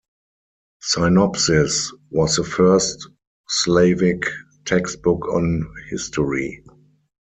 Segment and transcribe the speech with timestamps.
[0.81, 3.07] "Synopsis" was the first
[3.47, 4.23] Slavic
[4.65, 6.63] textbook on history.